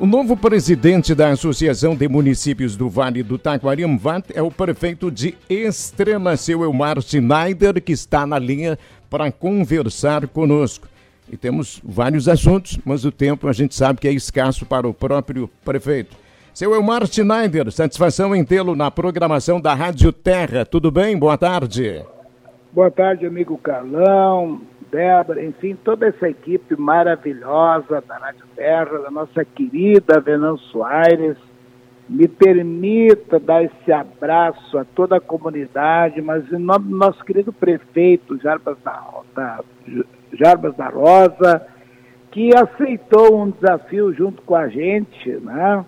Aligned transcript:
O 0.00 0.06
novo 0.06 0.34
presidente 0.34 1.14
da 1.14 1.28
Associação 1.28 1.94
de 1.94 2.08
Municípios 2.08 2.74
do 2.74 2.88
Vale 2.88 3.22
do 3.22 3.36
Taquari, 3.36 3.84
MVAT, 3.84 4.30
é 4.34 4.40
o 4.40 4.50
prefeito 4.50 5.10
de 5.10 5.36
Extrema, 5.46 6.38
seu 6.38 6.64
Elmar 6.64 7.02
Schneider, 7.02 7.82
que 7.82 7.92
está 7.92 8.26
na 8.26 8.38
linha 8.38 8.78
para 9.10 9.30
conversar 9.30 10.26
conosco. 10.26 10.88
E 11.30 11.36
temos 11.36 11.82
vários 11.84 12.28
assuntos, 12.28 12.78
mas 12.82 13.04
o 13.04 13.12
tempo 13.12 13.46
a 13.46 13.52
gente 13.52 13.74
sabe 13.74 14.00
que 14.00 14.08
é 14.08 14.12
escasso 14.12 14.64
para 14.64 14.88
o 14.88 14.94
próprio 14.94 15.50
prefeito. 15.62 16.16
Seu 16.54 16.74
Elmar 16.74 17.06
Schneider, 17.06 17.70
satisfação 17.70 18.34
em 18.34 18.42
tê-lo 18.42 18.74
na 18.74 18.90
programação 18.90 19.60
da 19.60 19.74
Rádio 19.74 20.14
Terra. 20.14 20.64
Tudo 20.64 20.90
bem? 20.90 21.14
Boa 21.18 21.36
tarde. 21.36 22.02
Boa 22.72 22.90
tarde, 22.90 23.26
amigo 23.26 23.58
Carlão. 23.58 24.62
Débora, 24.90 25.44
enfim, 25.44 25.76
toda 25.84 26.06
essa 26.08 26.28
equipe 26.28 26.74
maravilhosa 26.76 28.02
da 28.06 28.16
Rádio 28.18 28.44
Terra, 28.56 28.98
da 28.98 29.10
nossa 29.10 29.44
querida 29.44 30.20
Venâncio 30.20 30.66
Soares, 30.68 31.36
me 32.08 32.26
permita 32.26 33.38
dar 33.38 33.62
esse 33.62 33.92
abraço 33.92 34.76
a 34.76 34.84
toda 34.84 35.16
a 35.16 35.20
comunidade, 35.20 36.20
mas 36.20 36.50
em 36.52 36.58
nome 36.58 36.88
do 36.88 36.96
nosso 36.96 37.24
querido 37.24 37.52
prefeito 37.52 38.36
Jarbas 38.40 38.76
da, 38.84 39.00
da, 39.32 39.60
Jarbas 40.32 40.74
da 40.74 40.88
Rosa, 40.88 41.64
que 42.32 42.50
aceitou 42.54 43.40
um 43.40 43.50
desafio 43.50 44.12
junto 44.12 44.42
com 44.42 44.56
a 44.56 44.68
gente, 44.68 45.30
né, 45.40 45.84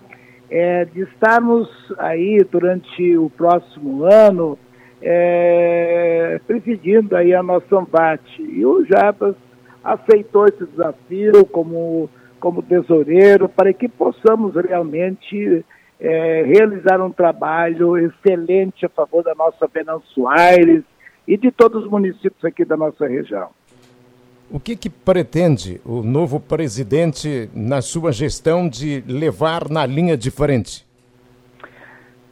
é, 0.49 0.85
de 0.85 1.01
estarmos 1.01 1.69
aí 1.97 2.37
durante 2.49 3.17
o 3.17 3.29
próximo 3.29 4.05
ano 4.05 4.57
é, 5.05 6.39
presidindo 6.47 7.15
aí 7.15 7.35
a 7.35 7.43
nossa 7.43 7.77
Ambate. 7.77 8.41
E 8.41 8.65
o 8.65 8.85
Jabas 8.85 9.35
aceitou 9.83 10.45
esse 10.45 10.65
desafio 10.65 11.45
como, 11.45 12.09
como 12.39 12.63
tesoureiro 12.63 13.49
para 13.49 13.73
que 13.73 13.89
possamos 13.89 14.55
realmente 14.55 15.65
é, 15.99 16.43
realizar 16.43 17.01
um 17.01 17.11
trabalho 17.11 17.97
excelente 17.97 18.85
a 18.85 18.89
favor 18.89 19.23
da 19.23 19.35
nossa 19.35 19.67
Venâncio 19.67 20.27
Aires 20.29 20.83
e 21.27 21.37
de 21.37 21.51
todos 21.51 21.83
os 21.83 21.91
municípios 21.91 22.43
aqui 22.45 22.63
da 22.63 22.77
nossa 22.77 23.05
região. 23.05 23.49
O 24.49 24.59
que, 24.59 24.75
que 24.75 24.89
pretende 24.89 25.81
o 25.83 26.01
novo 26.03 26.39
presidente 26.39 27.49
na 27.53 27.81
sua 27.81 28.11
gestão 28.11 28.69
de 28.69 29.03
levar 29.07 29.69
na 29.69 29.85
linha 29.85 30.15
de 30.15 30.29
frente? 30.29 30.85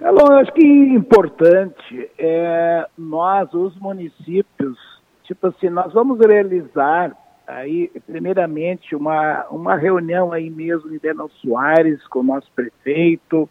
Carlão, 0.01 0.31
eu 0.31 0.37
acho 0.39 0.51
que 0.53 0.65
importante 0.65 2.09
é 2.17 2.87
nós, 2.97 3.53
os 3.53 3.77
municípios, 3.77 4.75
tipo 5.23 5.45
assim, 5.45 5.69
nós 5.69 5.93
vamos 5.93 6.19
realizar 6.19 7.15
aí, 7.45 7.87
primeiramente, 8.07 8.95
uma, 8.95 9.45
uma 9.51 9.75
reunião 9.75 10.31
aí 10.31 10.49
mesmo 10.49 10.91
em 10.91 10.97
Denão 10.97 11.29
Soares 11.29 12.03
com 12.07 12.21
o 12.21 12.23
nosso 12.23 12.51
prefeito, 12.55 13.47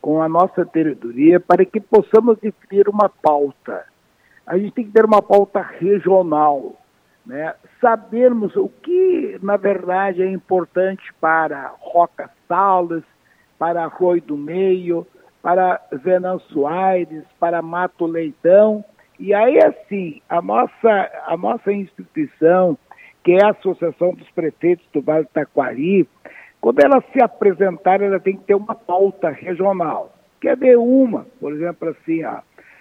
com 0.00 0.20
a 0.20 0.28
nossa 0.28 0.66
teredoria, 0.66 1.38
para 1.38 1.64
que 1.64 1.78
possamos 1.78 2.36
definir 2.38 2.88
uma 2.88 3.08
pauta. 3.08 3.84
A 4.44 4.58
gente 4.58 4.72
tem 4.72 4.84
que 4.84 4.90
ter 4.90 5.04
uma 5.04 5.22
pauta 5.22 5.62
regional, 5.62 6.80
né? 7.24 7.54
sabermos 7.80 8.56
o 8.56 8.68
que, 8.68 9.38
na 9.40 9.56
verdade, 9.56 10.20
é 10.20 10.28
importante 10.28 11.14
para 11.20 11.72
Roca 11.78 12.28
Salas, 12.48 13.04
para 13.56 13.84
Arroio 13.84 14.20
do 14.20 14.36
Meio, 14.36 15.06
para 15.42 15.80
Venâncio 15.90 16.66
Aires, 16.66 17.24
para 17.40 17.60
Mato 17.60 18.06
Leitão. 18.06 18.84
E 19.18 19.34
aí, 19.34 19.58
assim, 19.58 20.22
a 20.28 20.40
nossa, 20.40 21.10
a 21.26 21.36
nossa 21.36 21.72
instituição, 21.72 22.78
que 23.24 23.32
é 23.32 23.44
a 23.44 23.50
Associação 23.50 24.14
dos 24.14 24.30
Prefeitos 24.30 24.86
do 24.92 25.02
Vale 25.02 25.24
do 25.24 25.30
Taquari, 25.30 26.08
quando 26.60 26.80
ela 26.80 27.02
se 27.12 27.20
apresentar, 27.22 28.00
ela 28.00 28.20
tem 28.20 28.36
que 28.36 28.44
ter 28.44 28.54
uma 28.54 28.74
pauta 28.74 29.30
regional. 29.30 30.12
Quer 30.40 30.56
ver 30.56 30.78
uma, 30.78 31.26
por 31.40 31.52
exemplo, 31.52 31.88
assim, 31.88 32.24
ó, 32.24 32.38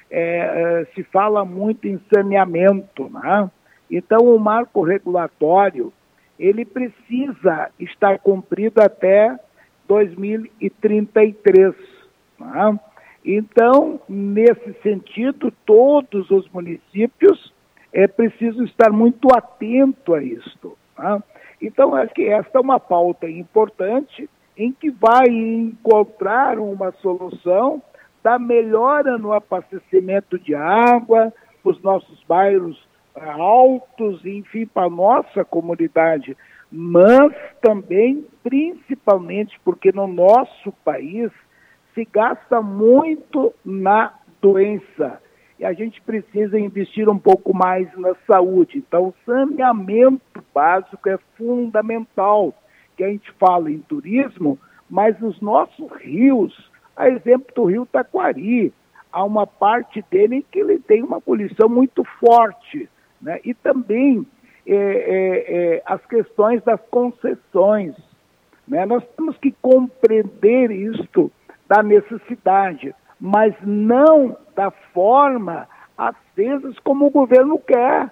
é, 0.09 0.81
é, 0.81 0.85
se 0.93 1.03
fala 1.03 1.43
muito 1.43 1.87
em 1.87 1.99
saneamento, 2.13 3.09
né? 3.09 3.49
Então, 3.89 4.19
o 4.19 4.39
marco 4.39 4.83
regulatório, 4.83 5.91
ele 6.39 6.63
precisa 6.63 7.71
estar 7.79 8.19
cumprido 8.19 8.81
até 8.81 9.35
2033. 9.87 11.73
Né? 12.45 12.79
Então, 13.23 13.99
nesse 14.09 14.73
sentido, 14.81 15.51
todos 15.65 16.29
os 16.31 16.49
municípios 16.49 17.53
é 17.93 18.07
preciso 18.07 18.63
estar 18.63 18.91
muito 18.91 19.27
atento 19.35 20.13
a 20.13 20.23
isto. 20.23 20.77
Né? 20.97 21.23
Então, 21.61 21.95
acho 21.95 22.13
que 22.13 22.25
esta 22.25 22.57
é 22.57 22.61
uma 22.61 22.79
pauta 22.79 23.29
importante 23.29 24.29
em 24.57 24.71
que 24.71 24.89
vai 24.89 25.27
encontrar 25.27 26.59
uma 26.59 26.91
solução 27.01 27.81
da 28.23 28.37
melhora 28.37 29.17
no 29.17 29.33
abastecimento 29.33 30.37
de 30.37 30.53
água, 30.53 31.33
para 31.61 31.71
os 31.71 31.81
nossos 31.81 32.23
bairros 32.27 32.77
altos, 33.15 34.25
enfim, 34.25 34.65
para 34.65 34.87
a 34.87 34.89
nossa 34.89 35.43
comunidade, 35.43 36.35
mas 36.71 37.33
também, 37.61 38.25
principalmente, 38.43 39.59
porque 39.63 39.91
no 39.91 40.07
nosso 40.07 40.71
país 40.83 41.31
se 41.93 42.05
gasta 42.05 42.61
muito 42.61 43.53
na 43.63 44.13
doença 44.41 45.21
e 45.61 45.65
a 45.65 45.73
gente 45.73 46.01
precisa 46.01 46.59
investir 46.59 47.07
um 47.07 47.19
pouco 47.19 47.53
mais 47.53 47.87
na 47.95 48.15
saúde. 48.25 48.79
Então, 48.79 49.09
o 49.09 49.15
saneamento 49.23 50.43
básico 50.51 51.07
é 51.07 51.19
fundamental, 51.37 52.51
que 52.97 53.03
a 53.03 53.07
gente 53.07 53.31
fala 53.33 53.69
em 53.69 53.77
turismo, 53.77 54.57
mas 54.89 55.19
nos 55.19 55.39
nossos 55.39 55.91
rios, 56.01 56.51
a 56.97 57.07
exemplo 57.07 57.53
do 57.53 57.65
rio 57.65 57.85
Taquari, 57.85 58.73
há 59.11 59.23
uma 59.23 59.45
parte 59.45 60.03
dele 60.09 60.43
que 60.51 60.59
ele 60.59 60.79
tem 60.79 61.03
uma 61.03 61.21
poluição 61.21 61.69
muito 61.69 62.03
forte, 62.19 62.89
né? 63.21 63.39
E 63.45 63.53
também 63.53 64.25
é, 64.65 64.75
é, 64.75 65.75
é, 65.75 65.83
as 65.85 66.03
questões 66.07 66.63
das 66.63 66.81
concessões, 66.89 67.95
né? 68.67 68.83
Nós 68.87 69.03
temos 69.15 69.37
que 69.37 69.51
compreender 69.61 70.71
isto 70.71 71.31
da 71.71 71.81
necessidade, 71.81 72.93
mas 73.17 73.55
não 73.61 74.35
da 74.53 74.69
forma, 74.93 75.69
às 75.97 76.17
vezes, 76.35 76.77
como 76.79 77.05
o 77.05 77.09
governo 77.09 77.57
quer. 77.59 78.11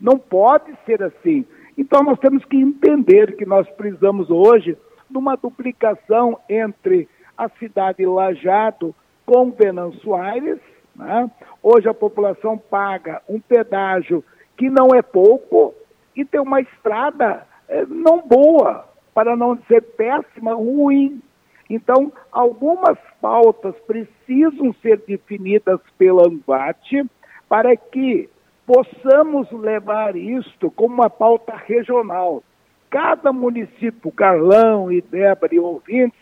Não 0.00 0.16
pode 0.16 0.72
ser 0.86 1.02
assim. 1.02 1.44
Então, 1.76 2.04
nós 2.04 2.16
temos 2.20 2.44
que 2.44 2.56
entender 2.56 3.34
que 3.34 3.44
nós 3.44 3.68
precisamos 3.70 4.30
hoje 4.30 4.78
de 5.10 5.18
uma 5.18 5.34
duplicação 5.34 6.38
entre 6.48 7.08
a 7.36 7.48
cidade 7.48 8.06
Lajado 8.06 8.94
com 9.24 9.50
Venâncio 9.50 10.14
Aires. 10.14 10.60
Né? 10.94 11.28
Hoje 11.60 11.88
a 11.88 11.94
população 11.94 12.56
paga 12.56 13.20
um 13.28 13.40
pedágio 13.40 14.22
que 14.56 14.70
não 14.70 14.94
é 14.94 15.02
pouco 15.02 15.74
e 16.14 16.24
tem 16.24 16.40
uma 16.40 16.60
estrada 16.60 17.44
eh, 17.68 17.84
não 17.88 18.22
boa, 18.22 18.88
para 19.12 19.34
não 19.34 19.56
dizer 19.56 19.82
péssima, 19.96 20.54
ruim. 20.54 21.20
Então, 21.68 22.12
algumas 22.30 22.98
pautas 23.20 23.74
precisam 23.86 24.74
ser 24.80 25.02
definidas 25.06 25.80
pela 25.98 26.26
ANVAT 26.26 27.04
para 27.48 27.76
que 27.76 28.28
possamos 28.64 29.50
levar 29.52 30.16
isto 30.16 30.70
como 30.70 30.94
uma 30.94 31.10
pauta 31.10 31.56
regional. 31.56 32.42
Cada 32.88 33.32
município, 33.32 34.12
Carlão 34.12 34.90
e 34.90 35.00
Débora 35.00 35.54
e 35.54 35.58
ouvintes, 35.58 36.18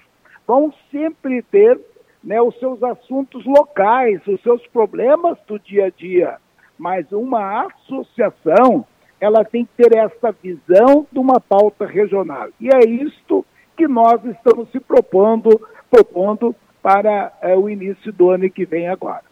vão 0.47 0.73
sempre 0.91 1.43
ter 1.43 1.79
né, 2.23 2.41
os 2.41 2.59
seus 2.59 2.83
assuntos 2.83 3.45
locais, 3.45 4.27
os 4.27 4.41
seus 4.43 4.67
problemas 4.69 5.39
do 5.47 5.59
dia 5.59 5.87
a 5.87 5.91
dia. 5.91 6.39
Mas 6.79 7.11
uma 7.13 7.67
associação, 7.67 8.85
ela 9.21 9.45
tem 9.45 9.65
que 9.67 9.85
ter 9.85 9.97
essa 9.97 10.33
visão 10.33 11.07
de 11.13 11.19
uma 11.19 11.39
pauta 11.39 11.87
regional. 11.87 12.49
E 12.59 12.69
é 12.69 12.81
isto 12.81 13.45
que 13.77 13.89
nós 13.89 14.25
estamos 14.25 14.71
se 14.71 14.81
propondo, 14.81 15.61
propondo 15.91 16.55
para 16.83 17.33
é, 17.41 17.57
o 17.57 17.69
início 17.69 18.13
do 18.13 18.31
ano 18.31 18.49
que 18.51 18.65
vem 18.65 18.89
agora. 18.89 19.23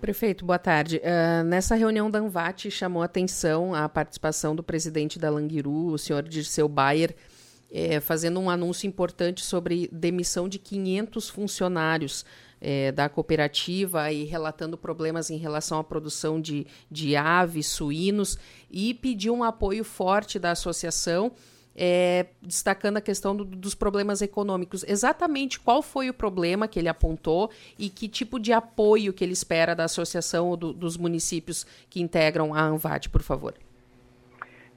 Prefeito, 0.00 0.46
boa 0.46 0.58
tarde. 0.58 0.98
Uh, 0.98 1.44
nessa 1.44 1.74
reunião 1.74 2.10
da 2.10 2.18
Anvat 2.18 2.70
chamou 2.70 3.02
atenção 3.02 3.74
a 3.74 3.86
participação 3.86 4.56
do 4.56 4.62
presidente 4.62 5.18
da 5.18 5.28
Languiru, 5.28 5.88
o 5.88 5.98
senhor 5.98 6.22
Dirceu 6.22 6.66
Bayer, 6.68 7.14
é, 7.70 8.00
fazendo 8.00 8.40
um 8.40 8.48
anúncio 8.48 8.86
importante 8.86 9.44
sobre 9.44 9.88
demissão 9.92 10.48
de 10.48 10.58
500 10.58 11.28
funcionários 11.28 12.24
é, 12.60 12.90
da 12.92 13.08
cooperativa 13.08 14.10
e 14.10 14.24
relatando 14.24 14.76
problemas 14.76 15.30
em 15.30 15.36
relação 15.36 15.78
à 15.78 15.84
produção 15.84 16.40
de, 16.40 16.66
de 16.90 17.14
aves, 17.14 17.66
suínos 17.66 18.38
e 18.70 18.94
pediu 18.94 19.34
um 19.34 19.44
apoio 19.44 19.84
forte 19.84 20.38
da 20.38 20.50
associação 20.50 21.32
é, 21.82 22.26
destacando 22.42 22.98
a 22.98 23.00
questão 23.00 23.34
do, 23.34 23.42
dos 23.42 23.74
problemas 23.74 24.20
econômicos. 24.20 24.84
Exatamente 24.86 25.58
qual 25.58 25.80
foi 25.80 26.10
o 26.10 26.14
problema 26.14 26.68
que 26.68 26.78
ele 26.78 26.90
apontou 26.90 27.50
e 27.78 27.88
que 27.88 28.06
tipo 28.06 28.38
de 28.38 28.52
apoio 28.52 29.14
que 29.14 29.24
ele 29.24 29.32
espera 29.32 29.74
da 29.74 29.84
associação 29.84 30.48
ou 30.48 30.58
do, 30.58 30.74
dos 30.74 30.98
municípios 30.98 31.64
que 31.88 32.02
integram 32.02 32.52
a 32.52 32.60
ANVAD, 32.60 33.08
por 33.08 33.22
favor. 33.22 33.54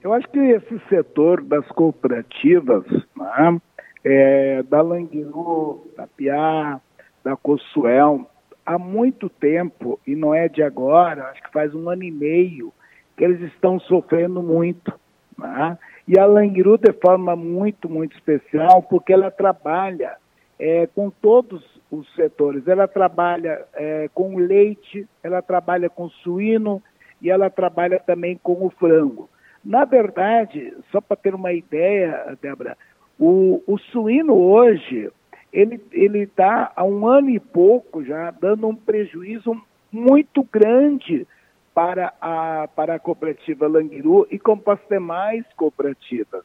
Eu 0.01 0.13
acho 0.13 0.29
que 0.29 0.39
esse 0.39 0.79
setor 0.87 1.43
das 1.43 1.67
cooperativas, 1.67 2.85
né, 3.17 3.61
é, 4.05 4.63
da 4.63 4.81
Languiru, 4.81 5.85
da 5.97 6.07
Piá, 6.07 6.79
da 7.21 7.35
Cosuel, 7.35 8.29
há 8.65 8.77
muito 8.77 9.29
tempo, 9.29 9.99
e 10.07 10.15
não 10.15 10.33
é 10.33 10.47
de 10.47 10.63
agora, 10.63 11.29
acho 11.29 11.43
que 11.43 11.51
faz 11.51 11.73
um 11.75 11.89
ano 11.89 12.03
e 12.03 12.11
meio, 12.11 12.73
que 13.17 13.25
eles 13.25 13.41
estão 13.53 13.77
sofrendo 13.81 14.41
muito. 14.41 14.92
Né? 15.43 15.77
E 16.07 16.17
a 16.17 16.25
Languiru 16.25 16.77
de 16.77 16.91
forma 16.93 17.35
muito, 17.35 17.89
muito 17.89 18.15
especial, 18.15 18.81
porque 18.83 19.13
ela 19.13 19.29
trabalha 19.29 20.15
é, 20.57 20.87
com 20.87 21.09
todos 21.09 21.63
os 21.91 22.13
setores. 22.15 22.67
Ela 22.67 22.87
trabalha 22.87 23.65
é, 23.73 24.09
com 24.13 24.37
leite, 24.37 25.07
ela 25.21 25.41
trabalha 25.41 25.89
com 25.89 26.09
suíno 26.09 26.81
e 27.21 27.29
ela 27.29 27.49
trabalha 27.49 27.99
também 27.99 28.39
com 28.41 28.65
o 28.65 28.69
frango. 28.69 29.29
Na 29.63 29.85
verdade, 29.85 30.73
só 30.91 30.99
para 30.99 31.15
ter 31.15 31.33
uma 31.33 31.53
ideia, 31.53 32.37
Débora, 32.41 32.77
o, 33.19 33.61
o 33.65 33.77
suíno 33.77 34.33
hoje, 34.33 35.09
ele 35.53 35.79
está 36.23 36.71
há 36.75 36.83
um 36.83 37.07
ano 37.07 37.29
e 37.29 37.39
pouco 37.39 38.03
já 38.03 38.31
dando 38.31 38.67
um 38.67 38.75
prejuízo 38.75 39.55
muito 39.91 40.45
grande 40.51 41.27
para 41.73 42.13
a, 42.21 42.67
para 42.75 42.95
a 42.95 42.99
cooperativa 42.99 43.67
Languiru 43.67 44.27
e 44.29 44.37
com 44.37 44.61
as 44.67 44.79
demais 44.89 45.43
cooperativas. 45.55 46.43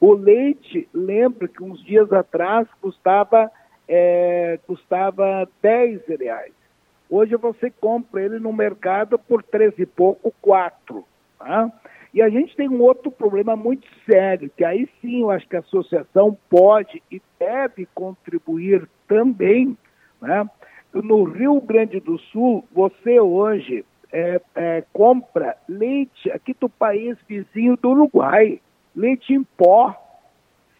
O 0.00 0.12
leite, 0.12 0.88
lembro 0.92 1.48
que 1.48 1.62
uns 1.62 1.82
dias 1.84 2.12
atrás 2.12 2.68
custava, 2.82 3.50
é, 3.88 4.58
custava 4.66 5.48
10 5.62 6.02
reais. 6.20 6.52
Hoje 7.08 7.36
você 7.36 7.70
compra 7.70 8.22
ele 8.22 8.38
no 8.38 8.52
mercado 8.52 9.18
por 9.18 9.42
13 9.42 9.82
e 9.82 9.86
pouco, 9.86 10.34
4. 10.42 11.04
Tá? 11.38 11.72
E 12.12 12.20
a 12.20 12.28
gente 12.28 12.54
tem 12.56 12.68
um 12.68 12.82
outro 12.82 13.10
problema 13.10 13.56
muito 13.56 13.86
sério, 14.04 14.50
que 14.54 14.64
aí 14.64 14.88
sim 15.00 15.22
eu 15.22 15.30
acho 15.30 15.48
que 15.48 15.56
a 15.56 15.60
associação 15.60 16.36
pode 16.50 17.02
e 17.10 17.22
deve 17.38 17.86
contribuir 17.94 18.88
também. 19.06 19.76
Né? 20.20 20.48
No 20.92 21.24
Rio 21.24 21.60
Grande 21.60 22.00
do 22.00 22.18
Sul, 22.18 22.64
você 22.72 23.20
hoje 23.20 23.84
é, 24.16 24.40
é, 24.54 24.84
compra 24.94 25.58
leite 25.68 26.30
aqui 26.30 26.56
do 26.58 26.70
país 26.70 27.18
vizinho 27.28 27.76
do 27.76 27.90
Uruguai 27.90 28.62
leite 28.94 29.34
em 29.34 29.44
pó. 29.44 29.94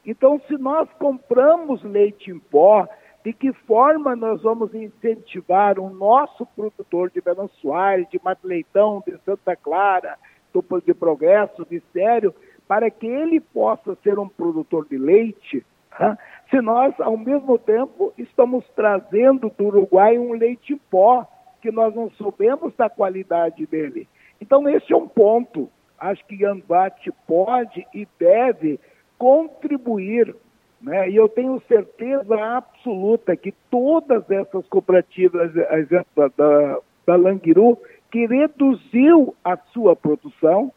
Então, 0.06 0.40
se 0.48 0.56
nós 0.56 0.88
compramos 0.98 1.82
leite 1.82 2.30
em 2.30 2.38
pó, 2.38 2.88
de 3.22 3.34
que 3.34 3.52
forma 3.52 4.16
nós 4.16 4.40
vamos 4.40 4.74
incentivar 4.74 5.78
o 5.78 5.90
nosso 5.90 6.46
produtor 6.46 7.10
de 7.10 7.20
Belo 7.20 7.50
Soares, 7.60 8.08
de 8.08 8.18
Mato 8.24 8.46
Leitão, 8.46 9.02
de 9.06 9.18
Santa 9.22 9.54
Clara, 9.54 10.16
do, 10.50 10.64
de 10.80 10.94
Progresso, 10.94 11.66
de 11.68 11.82
Sério, 11.92 12.34
para 12.66 12.90
que 12.90 13.06
ele 13.06 13.38
possa 13.38 13.94
ser 14.02 14.18
um 14.18 14.28
produtor 14.28 14.86
de 14.88 14.96
leite, 14.96 15.62
né? 16.00 16.16
se 16.48 16.58
nós, 16.62 16.98
ao 17.00 17.18
mesmo 17.18 17.58
tempo, 17.58 18.14
estamos 18.16 18.64
trazendo 18.74 19.52
do 19.58 19.66
Uruguai 19.66 20.16
um 20.16 20.32
leite 20.32 20.72
em 20.72 20.78
pó, 20.90 21.26
nós 21.70 21.94
não 21.94 22.10
soubemos 22.10 22.74
da 22.76 22.88
qualidade 22.88 23.66
dele. 23.66 24.08
Então, 24.40 24.68
esse 24.68 24.92
é 24.92 24.96
um 24.96 25.08
ponto 25.08 25.70
acho 25.98 26.24
que 26.26 26.44
Anbate 26.44 27.12
pode 27.26 27.86
e 27.94 28.06
deve 28.18 28.78
contribuir, 29.18 30.34
né? 30.80 31.08
e 31.08 31.16
eu 31.16 31.28
tenho 31.28 31.60
certeza 31.66 32.36
absoluta 32.56 33.36
que 33.36 33.52
todas 33.70 34.30
essas 34.30 34.66
cooperativas, 34.66 35.54
exemplo 35.56 36.32
da, 36.36 36.78
da 37.06 37.16
Languiru, 37.16 37.78
que 38.10 38.26
reduziu 38.26 39.34
a 39.44 39.56
sua 39.72 39.96
produção, 39.96 40.72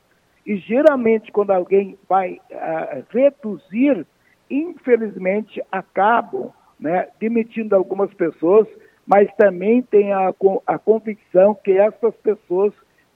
e 0.45 0.57
geralmente 0.57 1.31
quando 1.31 1.51
alguém 1.51 1.97
vai 2.07 2.39
uh, 2.49 3.05
reduzir, 3.09 4.05
infelizmente 4.49 5.61
acabam 5.71 6.51
né, 6.79 7.07
demitindo 7.19 7.75
algumas 7.75 8.11
pessoas, 8.13 8.67
mas 9.09 9.27
também 9.35 9.81
tem 9.81 10.13
a, 10.13 10.31
a 10.67 10.77
convicção 10.77 11.55
que 11.55 11.71
essas 11.71 12.15
pessoas 12.17 12.71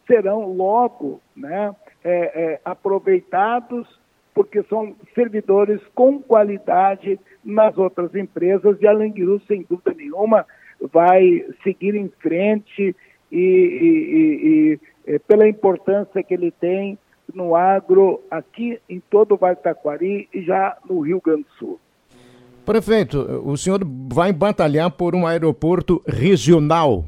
serão 0.07 0.51
logo 0.51 1.21
né, 1.37 1.73
é, 2.03 2.53
é, 2.53 2.61
aproveitados, 2.65 3.87
porque 4.33 4.63
são 4.63 4.95
servidores 5.13 5.79
com 5.93 6.19
qualidade 6.19 7.19
nas 7.45 7.77
outras 7.77 8.15
empresas, 8.15 8.81
e 8.81 8.87
a 8.87 8.91
Languiru, 8.91 9.39
sem 9.47 9.67
dúvida 9.69 9.93
nenhuma, 9.93 10.47
vai 10.91 11.45
seguir 11.63 11.93
em 11.93 12.09
frente 12.19 12.95
e, 13.31 13.37
e, 13.37 14.79
e, 15.07 15.13
e, 15.13 15.19
pela 15.19 15.47
importância 15.47 16.23
que 16.23 16.33
ele 16.33 16.49
tem 16.49 16.97
no 17.31 17.55
agro 17.55 18.19
aqui 18.31 18.81
em 18.89 18.99
todo 18.99 19.35
o 19.35 19.37
Vale 19.37 19.57
Taquari 19.57 20.27
e 20.33 20.41
já 20.41 20.75
no 20.89 21.01
Rio 21.01 21.21
Grande 21.23 21.43
do 21.43 21.51
Sul. 21.51 21.79
Prefeito, 22.65 23.19
o 23.45 23.57
senhor 23.57 23.81
vai 24.11 24.31
batalhar 24.31 24.89
por 24.89 25.13
um 25.15 25.27
aeroporto 25.27 26.01
regional? 26.07 27.03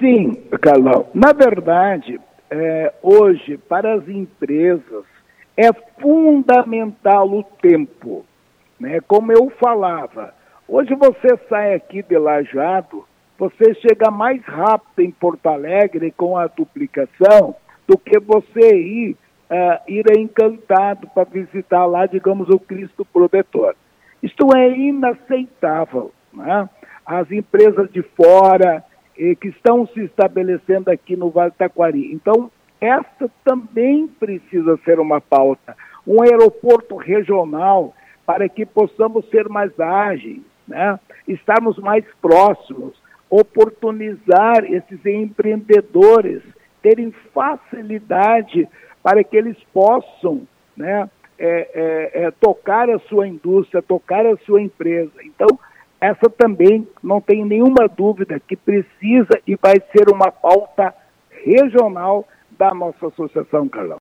Sim, 0.00 0.34
Carlão. 0.60 1.06
Na 1.14 1.32
verdade, 1.32 2.20
é, 2.50 2.92
hoje, 3.00 3.56
para 3.56 3.94
as 3.94 4.08
empresas, 4.08 5.04
é 5.56 5.72
fundamental 6.00 7.30
o 7.30 7.44
tempo. 7.62 8.26
Né? 8.80 9.00
Como 9.06 9.30
eu 9.32 9.48
falava, 9.60 10.34
hoje 10.68 10.94
você 10.94 11.38
sai 11.48 11.74
aqui 11.74 12.02
de 12.02 12.18
Lajado, 12.18 13.04
você 13.38 13.74
chega 13.74 14.10
mais 14.10 14.42
rápido 14.44 15.00
em 15.00 15.10
Porto 15.12 15.46
Alegre 15.46 16.10
com 16.10 16.36
a 16.36 16.48
duplicação 16.48 17.54
do 17.86 17.96
que 17.96 18.18
você 18.18 18.76
ir, 18.76 19.16
uh, 19.50 19.80
ir 19.86 20.04
encantado 20.18 21.08
para 21.08 21.24
visitar 21.24 21.86
lá, 21.86 22.06
digamos, 22.06 22.48
o 22.48 22.58
Cristo 22.58 23.04
Protetor. 23.04 23.74
Isto 24.22 24.54
é 24.56 24.70
inaceitável. 24.70 26.12
Né? 26.32 26.68
As 27.04 27.30
empresas 27.30 27.90
de 27.90 28.02
fora, 28.02 28.84
que 29.16 29.48
estão 29.48 29.86
se 29.86 30.04
estabelecendo 30.04 30.90
aqui 30.90 31.16
no 31.16 31.30
Vale 31.30 31.50
do 31.50 31.56
Taquari. 31.56 32.12
Então, 32.12 32.50
essa 32.80 33.30
também 33.42 34.06
precisa 34.06 34.78
ser 34.84 35.00
uma 35.00 35.20
pauta. 35.20 35.74
Um 36.06 36.22
aeroporto 36.22 36.96
regional 36.96 37.94
para 38.26 38.48
que 38.48 38.66
possamos 38.66 39.28
ser 39.30 39.48
mais 39.48 39.78
ágeis, 39.80 40.42
né? 40.68 40.98
estarmos 41.26 41.78
mais 41.78 42.04
próximos, 42.20 42.94
oportunizar 43.30 44.64
esses 44.64 45.04
empreendedores, 45.06 46.42
terem 46.82 47.12
facilidade 47.32 48.68
para 49.06 49.22
que 49.22 49.36
eles 49.36 49.56
possam 49.72 50.42
né, 50.76 51.08
é, 51.38 51.70
é, 51.74 52.24
é, 52.24 52.30
tocar 52.40 52.90
a 52.90 52.98
sua 53.08 53.28
indústria, 53.28 53.80
tocar 53.80 54.26
a 54.26 54.36
sua 54.38 54.60
empresa. 54.60 55.12
Então, 55.22 55.46
essa 56.00 56.28
também 56.28 56.84
não 57.00 57.20
tem 57.20 57.44
nenhuma 57.44 57.86
dúvida 57.86 58.40
que 58.40 58.56
precisa 58.56 59.40
e 59.46 59.54
vai 59.54 59.76
ser 59.92 60.12
uma 60.12 60.32
pauta 60.32 60.92
regional 61.30 62.26
da 62.58 62.74
nossa 62.74 63.06
associação, 63.06 63.68
Carlão. 63.68 63.98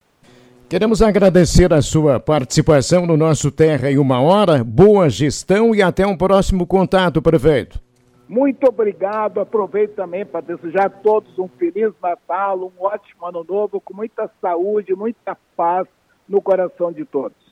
Queremos 0.67 1.03
agradecer 1.03 1.71
a 1.71 1.83
sua 1.83 2.19
participação 2.19 3.05
no 3.05 3.15
nosso 3.15 3.51
Terra 3.51 3.91
em 3.91 3.99
Uma 3.99 4.19
Hora. 4.19 4.63
Boa 4.63 5.07
gestão 5.07 5.75
e 5.75 5.83
até 5.83 6.07
um 6.07 6.17
próximo 6.17 6.65
contato, 6.65 7.21
prefeito. 7.21 7.84
Muito 8.27 8.67
obrigado. 8.67 9.39
Aproveito 9.39 9.95
também 9.95 10.25
para 10.25 10.41
desejar 10.41 10.87
a 10.87 10.89
todos 10.89 11.37
um 11.37 11.47
Feliz 11.47 11.93
Natal, 12.01 12.59
um 12.59 12.83
ótimo 12.83 13.25
Ano 13.25 13.45
Novo, 13.47 13.79
com 13.79 13.95
muita 13.95 14.29
saúde, 14.41 14.95
muita 14.95 15.37
paz 15.55 15.87
no 16.27 16.41
coração 16.41 16.91
de 16.91 17.05
todos. 17.05 17.45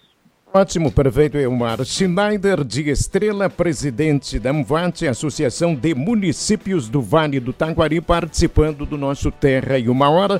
Ótimo, 0.55 0.91
prefeito 0.91 1.35
Elmar 1.35 1.83
Schneider 1.83 2.63
de 2.63 2.87
Estrela, 2.87 3.49
presidente 3.49 4.37
da 4.37 4.53
MVAT, 4.53 5.07
Associação 5.07 5.73
de 5.73 5.95
Municípios 5.95 6.87
do 6.87 7.01
Vale 7.01 7.39
do 7.39 7.51
Taquari, 7.51 7.99
participando 7.99 8.85
do 8.85 8.95
nosso 8.95 9.31
Terra 9.31 9.79
e 9.79 9.89
Uma 9.89 10.11
Hora. 10.11 10.39